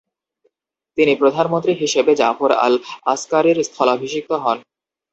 [0.97, 2.73] তিনি প্রধানমন্ত্রী হিসেবে জাফর আল
[3.05, 4.57] আসকারির স্থলাভিষিক্ত হন।